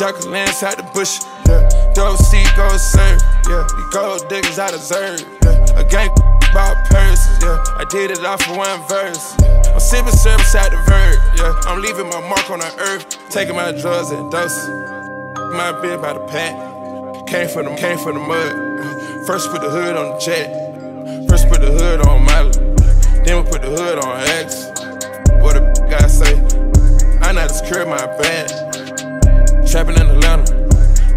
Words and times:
lands 0.00 0.62
out 0.62 0.76
the 0.76 0.82
bush, 0.92 1.20
yeah. 1.48 1.64
Double 1.94 2.16
C 2.18 2.44
go 2.56 2.68
serve, 2.76 3.20
yeah. 3.48 3.64
These 3.64 3.88
gold 3.94 4.28
diggers 4.28 4.58
I 4.58 4.70
deserve, 4.70 5.24
yeah. 5.42 5.80
A 5.80 5.84
gang 5.88 6.10
about 6.52 6.76
purses, 6.90 7.42
yeah. 7.42 7.56
I 7.80 7.84
did 7.88 8.10
it 8.10 8.24
off 8.24 8.42
for 8.42 8.56
one 8.56 8.80
verse. 8.88 9.34
Yeah. 9.40 9.72
I'm 9.72 9.80
sipping 9.80 10.12
service 10.12 10.54
out 10.54 10.70
the 10.70 10.76
verb, 10.84 11.16
yeah. 11.36 11.60
I'm 11.64 11.80
leaving 11.80 12.08
my 12.08 12.20
mark 12.28 12.50
on 12.50 12.60
the 12.60 12.72
earth, 12.92 13.08
taking 13.30 13.56
my 13.56 13.72
drugs 13.72 14.10
and 14.10 14.30
doses. 14.30 14.68
My 15.56 15.72
bed 15.80 16.02
by 16.02 16.12
the 16.12 16.20
pack, 16.28 17.26
came 17.26 17.48
from 17.48 17.64
the 17.64 17.74
came 17.76 17.96
from 17.96 18.14
the 18.14 18.20
mud. 18.20 19.26
First 19.26 19.50
put 19.50 19.62
the 19.62 19.70
hood 19.70 19.96
on 19.96 20.12
the 20.12 20.18
jet, 20.20 21.28
first 21.28 21.48
put 21.48 21.60
the 21.60 21.72
hood 21.72 22.06
on 22.06 22.22
Miley, 22.22 22.52
then 23.24 23.42
we 23.42 23.50
put 23.50 23.62
the 23.62 23.72
hood 23.72 23.98
on 23.98 24.20
X. 24.44 24.68
What 25.40 25.56
a 25.56 25.72
guy 25.88 26.06
say? 26.06 26.36
I 27.22 27.32
know 27.32 27.48
to 27.48 27.54
secure 27.54 27.86
my 27.86 28.04
band. 28.18 28.65
Trapping 29.76 30.00
in 30.00 30.08
Atlanta, 30.08 30.56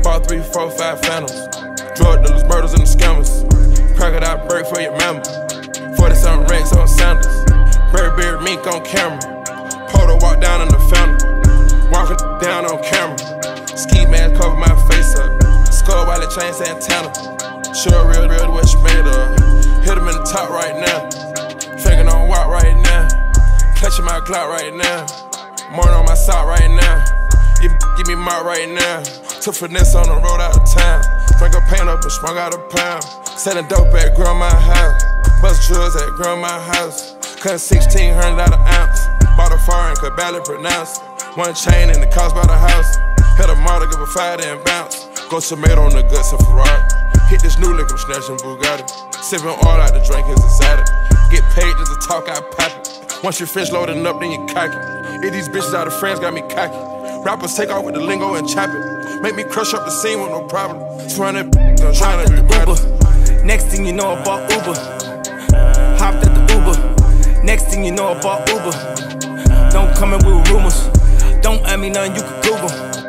bought 0.04 0.28
three, 0.28 0.44
four, 0.52 0.70
five 0.72 1.00
phantoms. 1.00 1.48
Drug 1.96 2.20
dealers, 2.28 2.44
murders, 2.44 2.74
and 2.76 2.84
the 2.84 2.92
scammers. 2.92 3.48
Crocodile 3.96 4.46
break 4.50 4.68
for 4.68 4.82
your 4.82 4.92
member. 5.00 5.24
47 5.96 6.44
racks 6.52 6.76
on 6.76 6.86
Sanders. 6.86 7.32
Burberry 7.96 8.36
mink 8.44 8.68
on 8.68 8.84
camera. 8.84 9.24
Poto 9.88 10.20
walk 10.20 10.44
down 10.44 10.60
in 10.60 10.68
the 10.68 10.82
fountain. 10.92 11.24
Walking 11.88 12.20
down 12.44 12.68
on 12.68 12.84
camera. 12.84 13.16
Ski 13.80 14.04
mask 14.12 14.36
cover 14.36 14.60
my 14.60 14.76
face 14.92 15.16
up. 15.16 15.40
Skull 15.72 16.04
while 16.04 16.20
it 16.20 16.28
chain 16.36 16.52
Santana. 16.52 17.16
Sure, 17.72 18.12
real, 18.12 18.28
real, 18.28 18.52
what 18.52 18.68
you 18.68 18.84
made 18.84 19.08
of. 19.08 19.40
Hit 19.88 19.96
him 19.96 20.04
in 20.04 20.20
the 20.20 20.28
top 20.28 20.52
right 20.52 20.76
now. 20.76 21.08
Finger 21.80 22.12
on 22.12 22.28
walk 22.28 22.52
right 22.52 22.76
now. 22.76 23.08
Clutching 23.80 24.04
my 24.04 24.20
Glock 24.20 24.52
right 24.52 24.76
now. 24.76 25.08
Morning 25.72 25.96
on 25.96 26.04
my 26.04 26.14
sock 26.14 26.44
right 26.44 26.68
now. 26.68 27.19
Give 27.60 28.08
me 28.08 28.16
my 28.16 28.40
right 28.40 28.70
now. 28.72 29.04
Took 29.44 29.56
finesse 29.56 29.94
on 29.96 30.08
the 30.08 30.16
road 30.16 30.40
out 30.40 30.56
of 30.56 30.64
town. 30.72 31.04
Drink 31.36 31.52
a 31.56 31.62
paint 31.68 31.92
up 31.92 32.00
and 32.00 32.12
sprung 32.12 32.38
out 32.38 32.56
a 32.56 32.60
pound. 32.72 33.04
Selling 33.36 33.68
dope 33.68 33.92
at 34.00 34.16
grandma's 34.16 34.56
house. 34.56 35.04
Bust 35.44 35.68
drugs 35.68 35.96
at 36.00 36.08
grandma's 36.16 36.64
house. 36.72 37.20
Cut 37.44 37.60
1600 37.60 38.16
out 38.40 38.56
an 38.56 38.64
ounce. 38.64 39.00
Bought 39.36 39.52
a 39.52 39.60
foreign, 39.68 39.96
could 40.00 40.16
barely 40.16 40.40
pronounce. 40.48 41.00
One 41.36 41.54
chain 41.54 41.92
and 41.92 42.00
the 42.00 42.08
cost 42.08 42.36
by 42.36 42.48
the 42.48 42.56
house. 42.56 42.96
Hit 43.36 43.50
a 43.52 43.56
model, 43.56 43.88
give 43.92 44.00
a 44.00 44.08
fire, 44.08 44.40
and 44.40 44.64
bounce. 44.64 45.08
Go 45.28 45.40
tomato 45.40 45.84
on 45.84 45.92
the 45.92 46.04
guts 46.04 46.32
of 46.32 46.40
Ferrari. 46.48 46.80
Hit 47.28 47.44
this 47.44 47.60
new 47.60 47.76
I'm 47.76 47.98
snatching 48.00 48.40
Bugatti. 48.40 48.88
Sipping 49.20 49.52
all 49.52 49.80
out 49.80 49.92
the 49.92 50.00
drink 50.08 50.28
is 50.32 50.44
inside. 50.44 50.88
Get 51.32 51.44
paid 51.52 51.76
just 51.76 51.92
to 51.92 52.08
talk, 52.08 52.26
pop 52.56 52.72
it. 52.72 53.24
Once 53.24 53.40
you 53.40 53.46
finish 53.46 53.72
loading 53.72 54.08
up, 54.08 54.20
then 54.20 54.32
you 54.32 54.48
cock 54.48 54.72
it. 54.72 55.24
If 55.24 55.34
these 55.34 55.50
bitches 55.50 55.76
out 55.76 55.88
of 55.88 55.94
France 56.00 56.20
got 56.20 56.34
me 56.34 56.42
cocky. 56.48 56.99
Rappers 57.24 57.54
take 57.56 57.70
off 57.70 57.84
with 57.84 57.96
the 57.96 58.02
lingo 58.02 58.36
and 58.36 58.48
chop 58.48 58.70
it. 58.70 59.22
Make 59.22 59.36
me 59.36 59.44
crush 59.44 59.74
up 59.74 59.84
the 59.86 59.92
scene 59.92 60.22
with 60.22 60.32
no 60.32 60.48
problem. 60.48 60.80
Trying 61.10 61.36
to, 61.36 61.94
trying 61.94 62.26
to 62.26 62.32
be 62.32 62.40
Uber. 62.56 63.44
Next 63.44 63.66
thing 63.66 63.86
you 63.86 63.92
know, 63.94 64.12
I 64.12 64.24
bought 64.24 64.50
Uber. 64.52 64.74
Hopped 66.00 66.26
at 66.26 66.34
the 66.34 66.54
Uber. 66.56 67.44
Next 67.44 67.66
thing 67.66 67.84
you 67.84 67.92
know, 67.92 68.08
I 68.14 68.22
bought 68.22 68.48
Uber. 68.50 69.70
Don't 69.72 69.94
come 69.96 70.14
in 70.14 70.26
with 70.26 70.50
rumors. 70.50 70.88
Don't 71.42 71.62
ask 71.66 71.80
me 71.80 71.90
nothing 71.90 72.16
you 72.16 72.22
can 72.22 72.42
Google. 72.42 73.09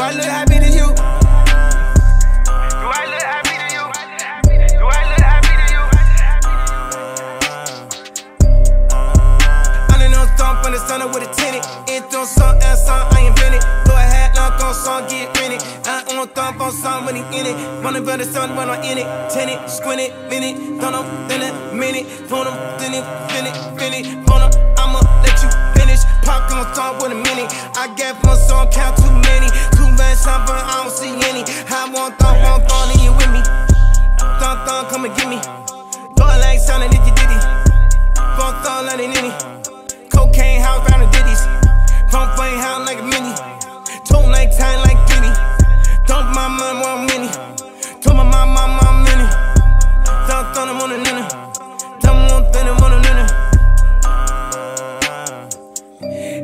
Do 0.00 0.06
I 0.06 0.12
look 0.12 0.24
happy 0.24 0.56
to 0.56 0.64
you? 0.64 0.88
Do 0.96 1.04
I 2.88 3.04
look 3.04 3.20
happy 3.20 3.52
to 3.60 3.68
you? 3.68 3.84
Do 4.80 4.88
I 4.88 5.04
look 5.12 5.20
happy 5.20 5.52
to 5.60 5.66
you? 5.76 5.82
I 9.92 10.00
done 10.00 10.12
no 10.16 10.24
thump 10.40 10.64
on 10.64 10.72
the 10.72 10.78
sun 10.88 11.04
with 11.12 11.28
a 11.28 11.30
tenant. 11.36 11.68
It 11.84 12.08
don't 12.10 12.24
song 12.24 12.56
and 12.64 12.78
song 12.78 13.12
I 13.12 13.28
invented. 13.28 13.60
Go 13.84 13.92
ahead, 13.92 14.32
knock 14.34 14.64
on 14.64 14.72
song, 14.72 15.04
get 15.06 15.36
rented. 15.36 15.60
I 15.84 16.00
on 16.16 16.28
thump 16.28 16.60
on 16.62 16.72
song 16.72 17.04
when 17.04 17.16
he 17.16 17.22
in 17.38 17.52
it. 17.52 17.84
Wanna 17.84 18.00
build 18.00 18.22
a 18.22 18.24
sun 18.24 18.56
when 18.56 18.70
I'm 18.70 18.82
in 18.82 18.96
it. 18.96 19.06
Tenant, 19.28 19.68
squint 19.68 20.00
it, 20.00 20.16
minute. 20.30 20.56
Don't 20.80 20.92
know, 20.92 21.04
then 21.28 21.44
a 21.44 21.74
minute. 21.74 22.06
Phone 22.06 22.46
him, 22.46 22.56
then 22.80 22.94
it, 22.96 23.04
fin 23.28 23.44
it, 23.44 23.54
fin 23.76 23.92
it. 23.92 24.06
Phone 24.24 24.48
him, 24.48 24.52
I'ma 24.80 25.04
let 25.20 25.36
you 25.44 25.50
finish. 25.76 26.00
Pop 26.24 26.48
on 26.56 26.74
song 26.74 26.96
with 27.04 27.12
a 27.12 27.20
minute. 27.20 27.52
I 27.76 27.92
get 27.96 28.16
one 28.24 28.38
song, 28.38 28.70
count 28.72 28.99
Going 36.66 36.80
like 36.80 36.90
sounding 36.90 37.00
if 37.00 37.06
you 37.06 37.14
diddy. 37.14 37.38
Phone 38.36 38.54
thump, 38.62 38.86
let 38.86 39.00
it. 39.00 40.10
Cocaine 40.10 40.60
house 40.60 40.88
round 40.90 41.02
the 41.02 41.08
ditties. 41.10 41.42
Pump 42.10 42.36
flame 42.36 42.58
house 42.58 42.86
like 42.86 42.98
a 42.98 43.02
mini. 43.02 43.32
Tone 44.04 44.30
like 44.30 44.56
time 44.56 44.80
like 44.84 44.98
Diddy. 45.06 45.32
Dump 46.06 46.34
my 46.34 46.48
mom 46.48 46.80
one 46.80 47.06
mini. 47.06 47.28
Told 48.02 48.16
my 48.16 48.24
mom, 48.24 48.52
mom, 48.52 48.76
mom 48.76 49.04
mini. 49.04 49.26
Dump 50.28 50.56
on 50.56 50.68
them 50.68 50.80
on 50.80 50.90
the 50.90 50.98
nina. 50.98 51.24
Dump 52.00 52.30
on 52.32 52.52
them 52.52 52.82
on 52.84 52.90
the 52.90 52.98
nina. 53.06 53.24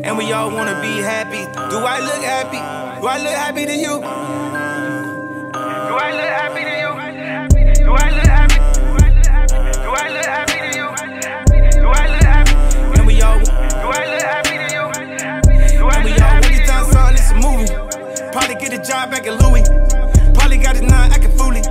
And 0.05 0.17
we 0.17 0.33
all 0.33 0.51
wanna 0.51 0.81
be 0.81 1.03
happy. 1.03 1.45
Do 1.71 1.79
I 1.79 2.01
look 2.01 2.23
happy? 2.23 2.61
Do 3.01 3.07
I 3.07 3.19
look 3.19 3.35
happy 3.35 3.67
to 3.67 3.75
you? 3.75 4.26
Job 18.87 19.11
back 19.11 19.27
at 19.27 19.35
Louis. 19.43 19.67
Probably 20.35 20.59
got 20.59 20.77
his 20.79 20.87
nine 20.87 21.11
acting 21.11 21.35
fooly. 21.35 21.63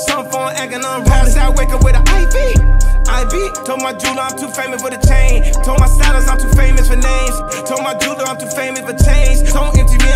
Some 0.00 0.24
phone 0.30 0.56
acting 0.56 0.80
Pass 1.04 1.36
out, 1.36 1.56
wake 1.58 1.68
up 1.68 1.84
with 1.84 1.94
an 1.94 2.02
IV. 2.08 2.32
IV. 3.06 3.34
Told 3.68 3.82
my 3.82 3.92
jeweler 3.92 4.24
I'm 4.24 4.38
too 4.38 4.48
famous 4.48 4.80
for 4.80 4.88
the 4.88 4.96
chain. 5.04 5.44
Told 5.62 5.80
my 5.80 5.86
stylist 5.86 6.28
I'm 6.28 6.40
too 6.40 6.52
famous 6.56 6.88
for 6.88 6.96
names. 6.96 7.36
Told 7.68 7.84
my 7.84 7.92
jeweler 8.00 8.24
I'm 8.24 8.38
too 8.40 8.48
famous 8.56 8.80
for 8.80 8.96
chains. 9.04 9.44
Told 9.52 9.76
MTV 9.76 10.15